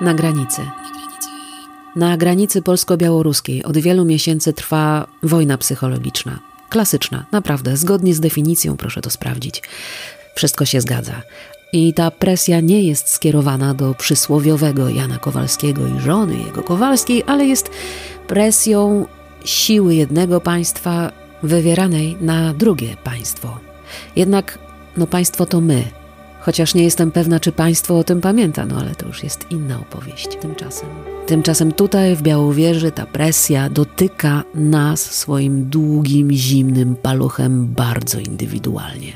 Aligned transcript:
Na 0.00 0.14
granicy. 0.14 0.62
Na 1.96 2.16
granicy 2.16 2.62
polsko-białoruskiej 2.62 3.64
od 3.64 3.78
wielu 3.78 4.04
miesięcy 4.04 4.52
trwa 4.52 5.06
wojna 5.22 5.58
psychologiczna. 5.58 6.38
Klasyczna, 6.68 7.24
naprawdę, 7.32 7.76
zgodnie 7.76 8.14
z 8.14 8.20
definicją, 8.20 8.76
proszę 8.76 9.00
to 9.00 9.10
sprawdzić. 9.10 9.62
Wszystko 10.34 10.64
się 10.64 10.80
zgadza. 10.80 11.22
I 11.72 11.94
ta 11.94 12.10
presja 12.10 12.60
nie 12.60 12.82
jest 12.82 13.08
skierowana 13.08 13.74
do 13.74 13.94
przysłowiowego 13.94 14.88
Jana 14.88 15.18
Kowalskiego 15.18 15.86
i 15.86 16.00
żony 16.00 16.38
jego 16.38 16.62
Kowalskiej, 16.62 17.22
ale 17.26 17.44
jest 17.44 17.70
presją 18.26 19.06
siły 19.44 19.94
jednego 19.94 20.40
państwa 20.40 21.12
wywieranej 21.42 22.16
na 22.20 22.54
drugie 22.54 22.96
państwo. 23.04 23.58
Jednak, 24.16 24.58
no 24.96 25.06
państwo 25.06 25.46
to 25.46 25.60
my. 25.60 26.01
Chociaż 26.44 26.74
nie 26.74 26.84
jestem 26.84 27.10
pewna, 27.10 27.40
czy 27.40 27.52
państwo 27.52 27.98
o 27.98 28.04
tym 28.04 28.20
pamięta, 28.20 28.66
no 28.66 28.80
ale 28.80 28.94
to 28.94 29.06
już 29.06 29.22
jest 29.22 29.46
inna 29.50 29.80
opowieść. 29.80 30.28
Tymczasem, 30.40 30.88
tymczasem 31.26 31.72
tutaj 31.72 32.16
w 32.16 32.22
Białowieży 32.22 32.90
ta 32.90 33.06
presja 33.06 33.70
dotyka 33.70 34.44
nas 34.54 35.00
swoim 35.00 35.68
długim, 35.70 36.32
zimnym 36.32 36.96
paluchem 36.96 37.66
bardzo 37.66 38.18
indywidualnie. 38.18 39.12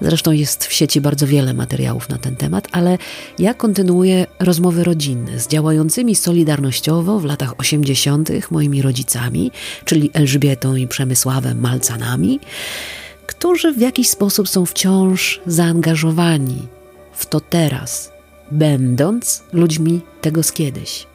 Zresztą 0.00 0.32
jest 0.32 0.64
w 0.64 0.72
sieci 0.72 1.00
bardzo 1.00 1.26
wiele 1.26 1.54
materiałów 1.54 2.08
na 2.08 2.18
ten 2.18 2.36
temat, 2.36 2.68
ale 2.72 2.98
ja 3.38 3.54
kontynuuję 3.54 4.26
rozmowy 4.40 4.84
rodzinne 4.84 5.40
z 5.40 5.48
działającymi 5.48 6.14
solidarnościowo 6.14 7.18
w 7.18 7.24
latach 7.24 7.60
80. 7.60 8.50
moimi 8.50 8.82
rodzicami, 8.82 9.50
czyli 9.84 10.10
Elżbietą 10.12 10.76
i 10.76 10.88
Przemysławem 10.88 11.60
Malcanami, 11.60 12.40
którzy 13.42 13.72
w 13.72 13.80
jakiś 13.80 14.08
sposób 14.08 14.48
są 14.48 14.66
wciąż 14.66 15.40
zaangażowani 15.46 16.62
w 17.12 17.26
to 17.26 17.40
teraz, 17.40 18.12
będąc 18.50 19.42
ludźmi 19.52 20.00
tego 20.20 20.42
z 20.42 20.52
kiedyś. 20.52 21.06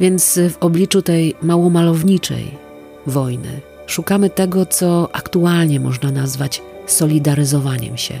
Więc 0.00 0.38
w 0.50 0.56
obliczu 0.60 1.02
tej 1.02 1.34
małomalowniczej 1.42 2.58
wojny 3.06 3.60
szukamy 3.86 4.30
tego, 4.30 4.66
co 4.66 5.08
aktualnie 5.12 5.80
można 5.80 6.10
nazwać 6.10 6.62
solidaryzowaniem 6.86 7.96
się. 7.96 8.14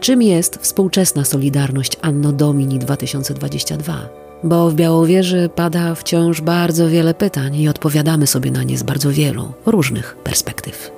Czym 0.00 0.22
jest 0.22 0.56
współczesna 0.56 1.24
Solidarność 1.24 1.96
Anno 2.02 2.32
Domini 2.32 2.78
2022? 2.78 4.08
Bo 4.44 4.70
w 4.70 4.74
Białowieży 4.74 5.50
pada 5.54 5.94
wciąż 5.94 6.40
bardzo 6.40 6.88
wiele 6.88 7.14
pytań 7.14 7.56
i 7.56 7.68
odpowiadamy 7.68 8.26
sobie 8.26 8.50
na 8.50 8.62
nie 8.62 8.78
z 8.78 8.82
bardzo 8.82 9.10
wielu 9.10 9.52
różnych 9.66 10.16
perspektyw 10.16 10.97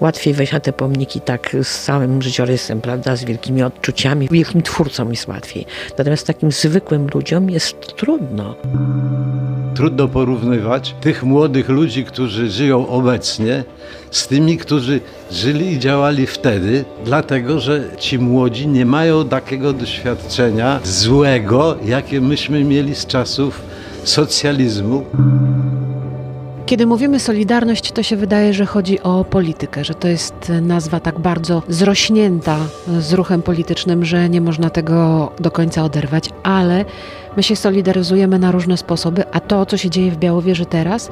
łatwiej 0.00 0.34
wejść 0.34 0.52
na 0.52 0.60
te 0.60 0.72
pomniki 0.72 1.20
tak 1.20 1.56
z 1.62 1.84
całym 1.84 2.22
życiorysem, 2.22 2.80
prawda, 2.80 3.16
z 3.16 3.24
wielkimi 3.24 3.62
odczuciami. 3.62 4.28
Wielkim 4.30 4.62
twórcom 4.62 5.10
jest 5.10 5.28
łatwiej. 5.28 5.66
Natomiast 5.98 6.26
takim 6.26 6.52
zwykłym 6.52 7.06
ludziom 7.14 7.50
jest 7.50 7.96
trudno. 7.96 8.54
Trudno 9.74 10.08
porównywać 10.08 10.94
tych 11.00 11.22
młodych 11.22 11.68
ludzi, 11.68 12.04
którzy 12.04 12.50
żyją 12.50 12.88
obecnie, 12.88 13.64
z 14.10 14.26
tymi, 14.26 14.56
którzy 14.58 15.00
żyli 15.30 15.72
i 15.72 15.78
działali 15.78 16.26
wtedy, 16.26 16.84
dlatego 17.04 17.60
że 17.60 17.84
ci 17.98 18.18
młodzi 18.18 18.68
nie 18.68 18.86
mają 18.86 19.28
takiego 19.28 19.72
doświadczenia 19.72 20.80
złego, 20.84 21.76
jakie 21.84 22.20
myśmy 22.20 22.64
mieli 22.64 22.94
z 22.94 23.06
czasów 23.06 23.62
socjalizmu. 24.04 25.04
Kiedy 26.70 26.86
mówimy 26.86 27.20
Solidarność, 27.20 27.92
to 27.92 28.02
się 28.02 28.16
wydaje, 28.16 28.54
że 28.54 28.66
chodzi 28.66 29.00
o 29.00 29.24
politykę, 29.24 29.84
że 29.84 29.94
to 29.94 30.08
jest 30.08 30.52
nazwa 30.62 31.00
tak 31.00 31.18
bardzo 31.18 31.62
zrośnięta 31.68 32.56
z 32.98 33.12
ruchem 33.12 33.42
politycznym, 33.42 34.04
że 34.04 34.28
nie 34.28 34.40
można 34.40 34.70
tego 34.70 35.32
do 35.40 35.50
końca 35.50 35.84
oderwać, 35.84 36.30
ale 36.42 36.84
my 37.36 37.42
się 37.42 37.56
solidaryzujemy 37.56 38.38
na 38.38 38.52
różne 38.52 38.76
sposoby, 38.76 39.24
a 39.32 39.40
to, 39.40 39.66
co 39.66 39.76
się 39.76 39.90
dzieje 39.90 40.10
w 40.10 40.16
Białowieży 40.16 40.66
teraz, 40.66 41.10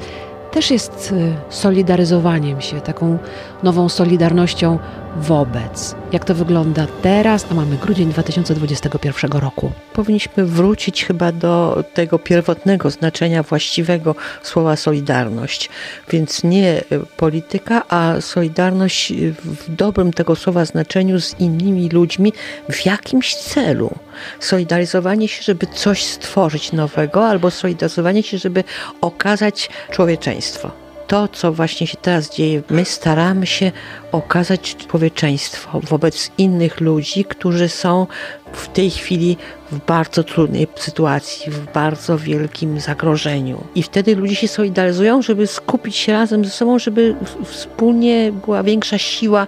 też 0.51 0.71
jest 0.71 1.11
y, 1.11 1.33
solidaryzowaniem 1.49 2.61
się, 2.61 2.81
taką 2.81 3.17
nową 3.63 3.89
solidarnością 3.89 4.79
wobec. 5.17 5.95
Jak 6.11 6.25
to 6.25 6.35
wygląda 6.35 6.87
teraz, 7.01 7.45
a 7.51 7.53
mamy 7.53 7.77
grudzień 7.77 8.09
2021 8.09 9.31
roku? 9.31 9.71
Powinniśmy 9.93 10.45
wrócić 10.45 11.05
chyba 11.05 11.31
do 11.31 11.83
tego 11.93 12.19
pierwotnego 12.19 12.89
znaczenia 12.89 13.43
właściwego 13.43 14.15
słowa 14.43 14.75
solidarność. 14.75 15.69
Więc 16.09 16.43
nie 16.43 16.83
polityka, 17.17 17.83
a 17.89 18.21
solidarność 18.21 19.13
w 19.43 19.75
dobrym 19.75 20.13
tego 20.13 20.35
słowa 20.35 20.65
znaczeniu 20.65 21.19
z 21.21 21.39
innymi 21.39 21.89
ludźmi 21.89 22.33
w 22.69 22.85
jakimś 22.85 23.35
celu. 23.35 23.91
Solidaryzowanie 24.39 25.27
się, 25.27 25.43
żeby 25.43 25.67
coś 25.67 26.03
stworzyć 26.03 26.71
nowego, 26.71 27.27
albo 27.27 27.51
solidaryzowanie 27.51 28.23
się, 28.23 28.37
żeby 28.37 28.63
okazać 29.01 29.69
człowieczeństwo 29.91 30.88
to, 31.09 31.27
co 31.27 31.53
właśnie 31.53 31.87
się 31.87 31.97
teraz 32.01 32.35
dzieje, 32.35 32.61
my 32.69 32.85
staramy 32.85 33.47
się 33.47 33.71
okazać 34.11 34.75
człowieczeństwo 34.75 35.79
wobec 35.79 36.31
innych 36.37 36.81
ludzi, 36.81 37.25
którzy 37.25 37.69
są 37.69 38.07
w 38.53 38.67
tej 38.67 38.89
chwili 38.89 39.37
w 39.71 39.85
bardzo 39.85 40.23
trudnej 40.23 40.67
sytuacji, 40.75 41.51
w 41.51 41.73
bardzo 41.73 42.17
wielkim 42.17 42.79
zagrożeniu. 42.79 43.63
I 43.75 43.83
wtedy 43.83 44.15
ludzie 44.15 44.35
się 44.35 44.47
solidaryzują, 44.47 45.21
żeby 45.21 45.47
skupić 45.47 45.95
się 45.95 46.13
razem 46.13 46.45
ze 46.45 46.51
sobą, 46.51 46.79
żeby 46.79 47.15
wspólnie 47.45 48.31
była 48.45 48.63
większa 48.63 48.97
siła 48.97 49.47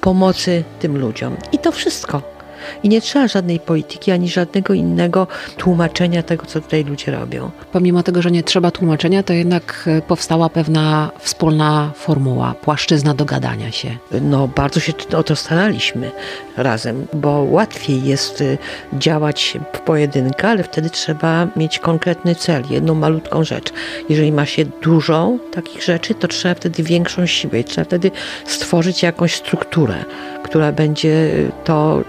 pomocy 0.00 0.64
tym 0.80 0.98
ludziom. 0.98 1.36
I 1.52 1.58
to 1.58 1.72
wszystko. 1.72 2.35
I 2.82 2.88
nie 2.88 3.00
trzeba 3.00 3.28
żadnej 3.28 3.60
polityki 3.60 4.12
ani 4.12 4.28
żadnego 4.28 4.74
innego 4.74 5.26
tłumaczenia 5.56 6.22
tego, 6.22 6.46
co 6.46 6.60
tutaj 6.60 6.84
ludzie 6.84 7.12
robią. 7.12 7.50
Pomimo 7.72 8.02
tego, 8.02 8.22
że 8.22 8.30
nie 8.30 8.42
trzeba 8.42 8.70
tłumaczenia, 8.70 9.22
to 9.22 9.32
jednak 9.32 9.84
e, 9.86 10.02
powstała 10.02 10.48
pewna 10.48 11.10
wspólna 11.18 11.90
formuła, 11.94 12.54
płaszczyzna 12.54 13.14
dogadania 13.14 13.72
się. 13.72 13.96
No, 14.20 14.48
bardzo 14.48 14.80
się 14.80 14.92
o 15.16 15.22
to 15.22 15.36
staraliśmy 15.36 16.10
razem, 16.56 17.06
bo 17.12 17.30
łatwiej 17.30 18.04
jest 18.04 18.40
e, 18.40 18.58
działać 18.98 19.58
w 19.72 19.78
pojedynkę, 19.78 20.48
ale 20.48 20.62
wtedy 20.62 20.90
trzeba 20.90 21.48
mieć 21.56 21.78
konkretny 21.78 22.34
cel, 22.34 22.62
jedną 22.70 22.94
malutką 22.94 23.44
rzecz. 23.44 23.72
Jeżeli 24.08 24.32
ma 24.32 24.46
się 24.46 24.64
dużo 24.64 25.32
takich 25.52 25.82
rzeczy, 25.82 26.14
to 26.14 26.28
trzeba 26.28 26.54
wtedy 26.54 26.82
większą 26.82 27.26
siłę, 27.26 27.64
trzeba 27.64 27.84
wtedy 27.84 28.10
stworzyć 28.46 29.02
jakąś 29.02 29.34
strukturę 29.34 30.04
która 30.46 30.72
będzie 30.72 31.30
to 31.64 32.04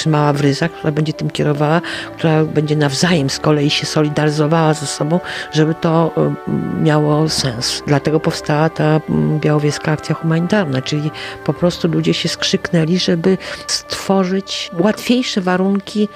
trzymała 0.00 0.32
w 0.32 0.40
ryzach, 0.40 0.72
która 0.72 0.92
będzie 0.92 1.12
tym 1.12 1.30
kierowała, 1.30 1.80
która 2.16 2.44
będzie 2.44 2.76
nawzajem 2.76 3.30
z 3.30 3.38
kolei 3.38 3.70
się 3.70 3.86
solidaryzowała 3.86 4.74
ze 4.74 4.86
sobą, 4.86 5.20
żeby 5.52 5.74
to 5.74 6.14
miało 6.82 7.28
sens. 7.28 7.82
Dlatego 7.86 8.20
powstała 8.20 8.68
ta 8.68 9.00
białowieska 9.40 9.92
akcja 9.92 10.14
humanitarna, 10.14 10.82
czyli 10.82 11.10
po 11.44 11.52
prostu 11.54 11.88
ludzie 11.88 12.14
się 12.14 12.28
skrzyknęli, 12.28 12.98
żeby 12.98 13.38
stworzyć 13.66 14.70
łatwiejsze 14.78 15.40
warunki 15.40 16.08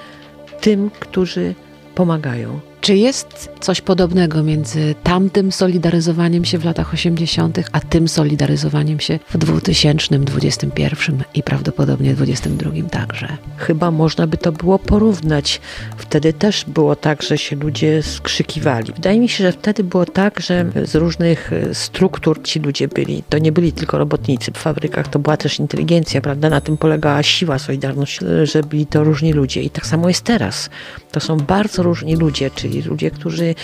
tym, 0.61 0.91
którzy 0.99 1.55
pomagają. 1.95 2.59
Czy 2.85 2.95
jest 2.95 3.49
coś 3.59 3.81
podobnego 3.81 4.43
między 4.43 4.95
tamtym 5.03 5.51
solidaryzowaniem 5.51 6.45
się 6.45 6.57
w 6.57 6.65
latach 6.65 6.93
80., 6.93 7.59
a 7.71 7.79
tym 7.79 8.07
solidaryzowaniem 8.07 8.99
się 8.99 9.19
w 9.29 9.37
2021 9.37 11.23
i 11.33 11.43
prawdopodobnie 11.43 12.13
2022 12.13 12.89
także? 12.89 13.27
Chyba 13.57 13.91
można 13.91 14.27
by 14.27 14.37
to 14.37 14.51
było 14.51 14.79
porównać. 14.79 15.61
Wtedy 15.97 16.33
też 16.33 16.65
było 16.67 16.95
tak, 16.95 17.23
że 17.23 17.37
się 17.37 17.55
ludzie 17.55 18.03
skrzykiwali. 18.03 18.93
Wydaje 18.93 19.19
mi 19.19 19.29
się, 19.29 19.43
że 19.43 19.51
wtedy 19.51 19.83
było 19.83 20.05
tak, 20.05 20.39
że 20.39 20.65
z 20.83 20.95
różnych 20.95 21.51
struktur 21.73 22.43
ci 22.43 22.59
ludzie 22.59 22.87
byli. 22.87 23.23
To 23.29 23.37
nie 23.37 23.51
byli 23.51 23.73
tylko 23.73 23.97
robotnicy 23.97 24.51
w 24.51 24.57
fabrykach, 24.57 25.07
to 25.07 25.19
była 25.19 25.37
też 25.37 25.59
inteligencja, 25.59 26.21
prawda? 26.21 26.49
Na 26.49 26.61
tym 26.61 26.77
polegała 26.77 27.23
siła, 27.23 27.59
solidarność, 27.59 28.19
że 28.43 28.63
byli 28.63 28.85
to 28.85 29.03
różni 29.03 29.33
ludzie. 29.33 29.61
I 29.61 29.69
tak 29.69 29.85
samo 29.87 30.07
jest 30.07 30.23
teraz. 30.23 30.69
To 31.11 31.19
są 31.19 31.37
bardzo 31.37 31.83
różni 31.83 32.15
ludzie, 32.15 32.51
czyli 32.51 32.74
ludzie, 32.81 33.11
którzy 33.11 33.55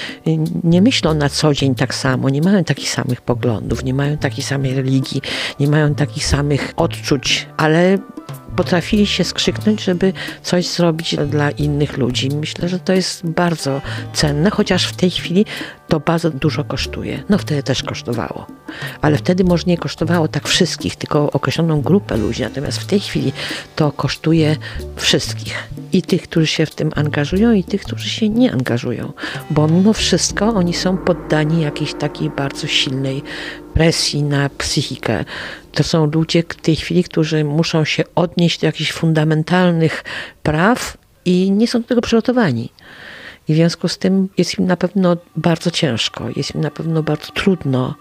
nie 0.64 0.82
myślą 0.82 1.14
na 1.14 1.30
co 1.30 1.54
dzień 1.54 1.76
tak 1.76 1.96
samo, 1.96 2.30
nie 2.30 2.42
mają 2.42 2.64
takich 2.64 2.90
samych 2.90 3.22
poglądów, 3.22 3.84
nie 3.84 3.94
mają 3.94 4.18
takiej 4.18 4.44
samej 4.44 4.74
religii, 4.74 5.22
nie 5.60 5.68
mają 5.68 5.96
takich 5.96 6.26
samych 6.26 6.74
odczuć, 6.78 7.48
ale 7.58 7.98
potrafili 8.56 9.08
się 9.08 9.24
skrzyknąć, 9.24 9.84
żeby 9.84 10.14
coś 10.42 10.68
zrobić 10.68 11.16
dla 11.28 11.52
innych 11.52 11.98
ludzi. 11.98 12.30
Myślę, 12.30 12.70
że 12.70 12.80
to 12.80 12.94
jest 12.94 13.26
bardzo 13.26 13.82
cenne, 14.14 14.50
chociaż 14.50 14.86
w 14.86 14.96
tej 14.96 15.10
chwili 15.10 15.46
to 15.88 16.00
bardzo 16.00 16.30
dużo 16.30 16.64
kosztuje. 16.64 17.24
No 17.30 17.38
wtedy 17.38 17.64
też 17.64 17.84
kosztowało, 17.84 18.48
ale 19.02 19.18
wtedy 19.18 19.44
może 19.44 19.64
nie 19.68 19.78
kosztowało 19.78 20.28
tak 20.28 20.48
wszystkich, 20.48 20.96
tylko 20.96 21.32
określoną 21.32 21.82
grupę 21.82 22.18
ludzi. 22.18 22.42
Natomiast 22.42 22.78
w 22.78 22.86
tej 22.86 23.00
chwili 23.00 23.34
to 23.76 23.92
kosztuje 23.92 24.56
wszystkich. 24.96 25.70
I 25.94 26.02
tych, 26.02 26.22
którzy 26.22 26.48
się 26.48 26.66
w 26.66 26.76
tym 26.76 26.92
angażują, 26.96 27.54
i 27.54 27.64
tych, 27.64 27.82
którzy 27.82 28.10
się 28.10 28.30
nie 28.30 28.52
angażują. 28.52 29.14
Bo 29.50 29.68
mimo 29.68 29.94
wszystko 29.94 30.48
oni 30.48 30.74
są 30.74 30.98
poddani 30.98 31.62
jakiejś 31.62 31.94
takiej 31.94 32.30
bardzo 32.30 32.68
silnej 32.68 33.24
presji 33.74 34.24
na 34.24 34.50
psychikę. 34.50 35.26
To 35.72 35.84
są 35.84 36.06
ludzie 36.06 36.44
w 36.50 36.56
tej 36.62 36.76
chwili, 36.76 37.04
którzy 37.04 37.44
muszą 37.44 37.86
się 37.86 38.04
odnieść 38.16 38.60
do 38.60 38.66
jakichś 38.68 38.92
fundamentalnych 38.92 40.04
praw, 40.44 40.98
i 41.26 41.52
nie 41.52 41.68
są 41.68 41.82
do 41.82 41.88
tego 41.88 42.02
przygotowani. 42.02 42.70
I 43.48 43.54
w 43.54 43.56
związku 43.56 43.88
z 43.88 43.98
tym 43.98 44.30
jest 44.38 44.60
im 44.60 44.66
na 44.66 44.78
pewno 44.78 45.18
bardzo 45.36 45.72
ciężko, 45.72 46.28
jest 46.36 46.56
im 46.56 46.62
na 46.62 46.72
pewno 46.72 47.04
bardzo 47.04 47.32
trudno 47.32 47.96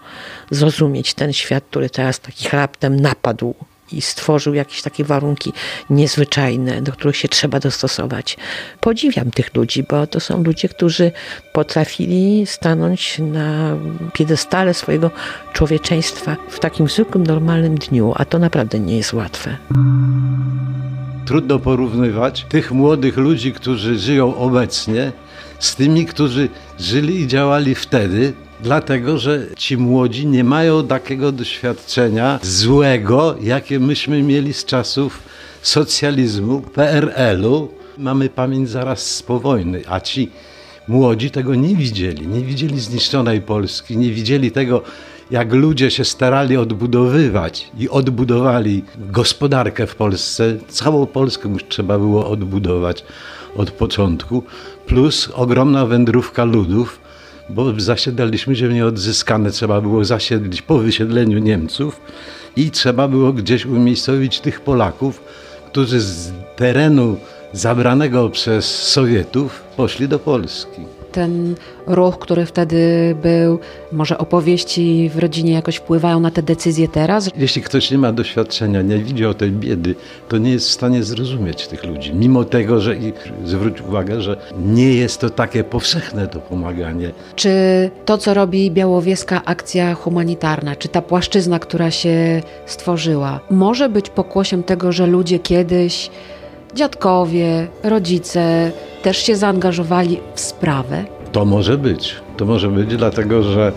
zrozumieć 0.51 1.13
ten 1.13 1.33
świat, 1.33 1.63
który 1.69 1.89
teraz 1.89 2.19
takich 2.19 2.53
raptem 2.53 2.99
napadł 2.99 3.55
i 3.93 4.01
stworzył 4.01 4.53
jakieś 4.53 4.81
takie 4.81 5.03
warunki 5.03 5.53
niezwyczajne, 5.89 6.81
do 6.81 6.91
których 6.91 7.17
się 7.17 7.27
trzeba 7.27 7.59
dostosować. 7.59 8.37
Podziwiam 8.79 9.31
tych 9.31 9.55
ludzi, 9.55 9.83
bo 9.89 10.07
to 10.07 10.19
są 10.19 10.43
ludzie, 10.43 10.69
którzy 10.69 11.11
potrafili 11.53 12.45
stanąć 12.45 13.19
na 13.19 13.77
piedestale 14.13 14.73
swojego 14.73 15.11
człowieczeństwa 15.53 16.37
w 16.49 16.59
takim 16.59 16.87
zwykłym, 16.87 17.27
normalnym 17.27 17.75
dniu, 17.75 18.13
a 18.15 18.25
to 18.25 18.39
naprawdę 18.39 18.79
nie 18.79 18.97
jest 18.97 19.13
łatwe. 19.13 19.57
Trudno 21.25 21.59
porównywać 21.59 22.45
tych 22.49 22.71
młodych 22.71 23.17
ludzi, 23.17 23.53
którzy 23.53 23.99
żyją 23.99 24.37
obecnie, 24.37 25.11
z 25.59 25.75
tymi, 25.75 26.05
którzy 26.05 26.49
żyli 26.79 27.21
i 27.21 27.27
działali 27.27 27.75
wtedy, 27.75 28.33
dlatego 28.61 29.17
że 29.17 29.47
ci 29.57 29.77
młodzi 29.77 30.27
nie 30.27 30.43
mają 30.43 30.87
takiego 30.87 31.31
doświadczenia 31.31 32.39
złego, 32.43 33.35
jakie 33.41 33.79
myśmy 33.79 34.23
mieli 34.23 34.53
z 34.53 34.65
czasów 34.65 35.19
socjalizmu, 35.61 36.61
PRL-u. 36.61 37.69
Mamy 37.97 38.29
pamięć 38.29 38.69
zaraz 38.69 39.23
po 39.23 39.39
wojny, 39.39 39.81
a 39.87 39.99
ci 39.99 40.31
młodzi 40.87 41.31
tego 41.31 41.55
nie 41.55 41.75
widzieli. 41.75 42.27
Nie 42.27 42.41
widzieli 42.41 42.79
zniszczonej 42.79 43.41
Polski, 43.41 43.97
nie 43.97 44.11
widzieli 44.11 44.51
tego, 44.51 44.81
jak 45.31 45.53
ludzie 45.53 45.91
się 45.91 46.05
starali 46.05 46.57
odbudowywać 46.57 47.71
i 47.79 47.89
odbudowali 47.89 48.83
gospodarkę 48.97 49.87
w 49.87 49.95
Polsce. 49.95 50.57
Całą 50.67 51.05
Polskę 51.05 51.49
już 51.49 51.65
trzeba 51.69 51.99
było 51.99 52.29
odbudować 52.29 53.03
od 53.55 53.71
początku, 53.71 54.43
plus 54.85 55.29
ogromna 55.33 55.85
wędrówka 55.85 56.43
ludów, 56.43 56.99
bo 57.55 57.79
zasiedlaliśmy 57.79 58.55
ziemię 58.55 58.85
odzyskane, 58.85 59.51
trzeba 59.51 59.81
było 59.81 60.05
zasiedlić 60.05 60.61
po 60.61 60.77
wysiedleniu 60.77 61.39
Niemców 61.39 62.01
i 62.55 62.71
trzeba 62.71 63.07
było 63.07 63.33
gdzieś 63.33 63.65
umiejscowić 63.65 64.39
tych 64.39 64.61
Polaków, 64.61 65.23
którzy 65.67 65.99
z 65.99 66.31
terenu 66.55 67.17
zabranego 67.53 68.29
przez 68.29 68.65
Sowietów 68.65 69.63
poszli 69.77 70.07
do 70.07 70.19
Polski 70.19 70.81
ten 71.11 71.55
ruch, 71.87 72.19
który 72.19 72.45
wtedy 72.45 73.15
był, 73.23 73.59
może 73.91 74.17
opowieści 74.17 75.09
w 75.13 75.19
rodzinie 75.19 75.53
jakoś 75.53 75.75
wpływają 75.75 76.19
na 76.19 76.31
te 76.31 76.43
decyzje 76.43 76.87
teraz? 76.87 77.29
Jeśli 77.37 77.61
ktoś 77.61 77.91
nie 77.91 77.97
ma 77.97 78.11
doświadczenia, 78.11 78.81
nie 78.81 78.97
widział 78.97 79.33
tej 79.33 79.51
biedy, 79.51 79.95
to 80.29 80.37
nie 80.37 80.51
jest 80.51 80.67
w 80.67 80.71
stanie 80.71 81.03
zrozumieć 81.03 81.67
tych 81.67 81.83
ludzi. 81.83 82.13
Mimo 82.13 82.43
tego, 82.43 82.81
że 82.81 82.95
i 82.95 83.13
zwróć 83.45 83.81
uwagę, 83.81 84.21
że 84.21 84.37
nie 84.65 84.93
jest 84.93 85.21
to 85.21 85.29
takie 85.29 85.63
powszechne 85.63 86.27
to 86.27 86.39
pomaganie. 86.39 87.11
Czy 87.35 87.51
to, 88.05 88.17
co 88.17 88.33
robi 88.33 88.71
Białowieska 88.71 89.41
akcja 89.45 89.93
humanitarna, 89.93 90.75
czy 90.75 90.87
ta 90.87 91.01
płaszczyzna, 91.01 91.59
która 91.59 91.91
się 91.91 92.41
stworzyła, 92.65 93.39
może 93.49 93.89
być 93.89 94.09
pokłosiem 94.09 94.63
tego, 94.63 94.91
że 94.91 95.07
ludzie 95.07 95.39
kiedyś 95.39 96.09
dziadkowie, 96.75 97.67
rodzice 97.83 98.71
też 99.01 99.17
się 99.17 99.35
zaangażowali 99.35 100.19
w 100.35 100.39
sprawę? 100.39 101.05
To 101.31 101.45
może 101.45 101.77
być. 101.77 102.15
To 102.37 102.45
może 102.45 102.69
być, 102.69 102.95
dlatego 102.95 103.43
że 103.43 103.71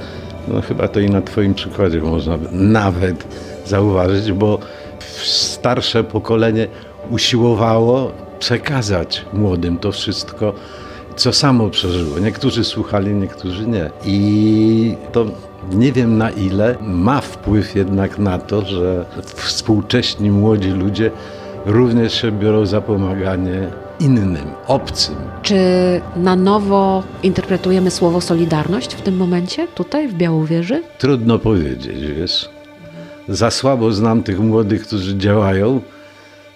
no, 0.48 0.60
chyba 0.60 0.88
to 0.88 1.00
i 1.00 1.10
na 1.10 1.22
Twoim 1.22 1.54
przykładzie 1.54 2.00
można 2.00 2.38
nawet 2.52 3.24
zauważyć, 3.66 4.32
bo 4.32 4.58
starsze 5.24 6.04
pokolenie 6.04 6.68
usiłowało 7.10 8.12
przekazać 8.38 9.24
młodym 9.32 9.78
to 9.78 9.92
wszystko, 9.92 10.52
co 11.16 11.32
samo 11.32 11.70
przeżyło. 11.70 12.18
Niektórzy 12.18 12.64
słuchali, 12.64 13.14
niektórzy 13.14 13.66
nie. 13.66 13.90
I 14.04 14.96
to 15.12 15.26
nie 15.72 15.92
wiem 15.92 16.18
na 16.18 16.30
ile 16.30 16.76
ma 16.80 17.20
wpływ 17.20 17.76
jednak 17.76 18.18
na 18.18 18.38
to, 18.38 18.64
że 18.64 19.04
współcześni 19.34 20.30
młodzi 20.30 20.70
ludzie 20.70 21.10
również 21.66 22.20
się 22.20 22.32
biorą 22.32 22.66
za 22.66 22.80
pomaganie 22.80 23.68
innym, 24.00 24.46
obcym. 24.66 25.14
Czy 25.42 25.56
na 26.16 26.36
nowo 26.36 27.02
interpretujemy 27.22 27.90
słowo 27.90 28.20
solidarność 28.20 28.94
w 28.94 29.02
tym 29.02 29.16
momencie, 29.16 29.68
tutaj 29.68 30.08
w 30.08 30.14
Białowieży? 30.14 30.82
Trudno 30.98 31.38
powiedzieć, 31.38 32.00
wiesz. 32.18 32.48
Za 33.28 33.50
słabo 33.50 33.92
znam 33.92 34.22
tych 34.22 34.40
młodych, 34.40 34.86
którzy 34.86 35.18
działają, 35.18 35.80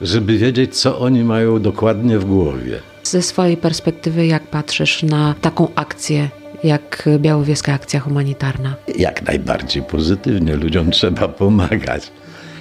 żeby 0.00 0.38
wiedzieć, 0.38 0.76
co 0.80 0.98
oni 0.98 1.24
mają 1.24 1.62
dokładnie 1.62 2.18
w 2.18 2.24
głowie. 2.24 2.80
Ze 3.02 3.22
swojej 3.22 3.56
perspektywy, 3.56 4.26
jak 4.26 4.42
patrzysz 4.42 5.02
na 5.02 5.34
taką 5.40 5.68
akcję 5.74 6.28
jak 6.64 7.08
Białowieska 7.18 7.72
Akcja 7.72 8.00
Humanitarna? 8.00 8.74
Jak 8.96 9.22
najbardziej 9.22 9.82
pozytywnie. 9.82 10.56
Ludziom 10.56 10.90
trzeba 10.90 11.28
pomagać. 11.28 12.10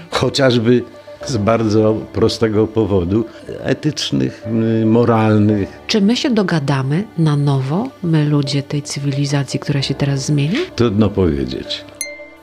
Chociażby 0.10 0.84
z 1.26 1.38
bardzo 1.38 1.96
prostego 2.14 2.68
powodu 2.68 3.26
etycznych, 3.64 4.46
moralnych. 4.86 5.70
Czy 5.88 6.02
my 6.02 6.16
się 6.16 6.30
dogadamy 6.30 7.04
na 7.18 7.36
nowo, 7.36 7.90
my 8.04 8.26
ludzie 8.26 8.64
tej 8.64 8.82
cywilizacji, 8.82 9.60
która 9.60 9.82
się 9.82 9.94
teraz 9.94 10.26
zmienia? 10.26 10.60
Trudno 10.76 11.10
powiedzieć. 11.10 11.86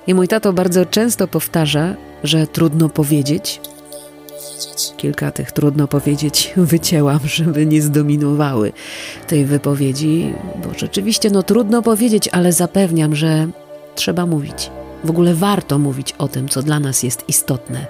I 0.06 0.15
mój 0.15 0.29
tato 0.29 0.53
bardzo 0.53 0.87
często 0.87 1.29
powtarza, 1.29 1.94
że 2.25 2.47
trudno 2.47 2.88
powiedzieć. 2.88 3.61
Kilka 4.97 5.31
tych 5.31 5.53
trudno 5.53 5.88
powiedzieć 5.88 6.53
wycięłam, 6.56 7.21
żeby 7.25 7.67
nie 7.67 7.82
zdominowały 7.82 8.73
tej 9.26 9.44
wypowiedzi, 9.44 10.35
bo 10.65 10.79
rzeczywiście 10.79 11.31
no 11.31 11.43
trudno 11.43 11.82
powiedzieć, 11.82 12.29
ale 12.32 12.53
zapewniam, 12.53 13.15
że 13.15 13.49
trzeba 13.94 14.26
mówić. 14.26 14.71
W 15.04 15.10
ogóle 15.10 15.34
warto 15.34 15.78
mówić 15.78 16.12
o 16.18 16.28
tym, 16.28 16.48
co 16.48 16.62
dla 16.62 16.80
nas 16.80 17.02
jest 17.02 17.24
istotne, 17.28 17.86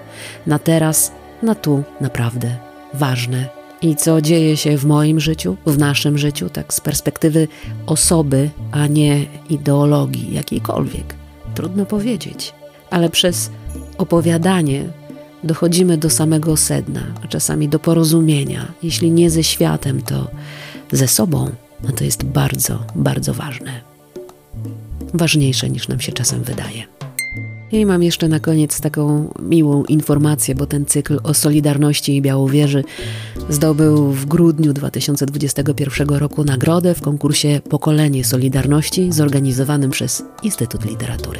na 0.47 0.59
teraz, 0.59 1.11
na 1.43 1.55
tu, 1.55 1.83
naprawdę 2.01 2.57
ważne. 2.93 3.49
I 3.81 3.95
co 3.95 4.21
dzieje 4.21 4.57
się 4.57 4.77
w 4.77 4.85
moim 4.85 5.19
życiu, 5.19 5.57
w 5.65 5.77
naszym 5.77 6.17
życiu, 6.17 6.49
tak 6.49 6.73
z 6.73 6.81
perspektywy 6.81 7.47
osoby, 7.85 8.49
a 8.71 8.87
nie 8.87 9.25
ideologii 9.49 10.33
jakiejkolwiek. 10.33 11.15
Trudno 11.55 11.85
powiedzieć, 11.85 12.53
ale 12.89 13.09
przez 13.09 13.51
opowiadanie 13.97 14.85
dochodzimy 15.43 15.97
do 15.97 16.09
samego 16.09 16.57
sedna, 16.57 17.01
a 17.23 17.27
czasami 17.27 17.69
do 17.69 17.79
porozumienia. 17.79 18.71
Jeśli 18.83 19.11
nie 19.11 19.29
ze 19.29 19.43
światem, 19.43 20.01
to 20.01 20.27
ze 20.91 21.07
sobą, 21.07 21.51
a 21.89 21.91
to 21.91 22.03
jest 22.03 22.23
bardzo, 22.23 22.83
bardzo 22.95 23.33
ważne. 23.33 23.81
Ważniejsze 25.13 25.69
niż 25.69 25.87
nam 25.87 25.99
się 25.99 26.11
czasem 26.11 26.43
wydaje. 26.43 26.94
I 27.71 27.85
mam 27.85 28.03
jeszcze 28.03 28.27
na 28.27 28.39
koniec 28.39 28.81
taką 28.81 29.33
miłą 29.41 29.83
informację, 29.83 30.55
bo 30.55 30.65
ten 30.65 30.85
cykl 30.85 31.19
o 31.23 31.33
Solidarności 31.33 32.15
i 32.15 32.21
Białowieży 32.21 32.83
zdobył 33.49 34.11
w 34.11 34.25
grudniu 34.25 34.73
2021 34.73 36.09
roku 36.09 36.43
nagrodę 36.43 36.95
w 36.95 37.01
konkursie 37.01 37.61
Pokolenie 37.69 38.23
Solidarności 38.23 39.11
zorganizowanym 39.11 39.91
przez 39.91 40.23
Instytut 40.43 40.85
Literatury. 40.85 41.39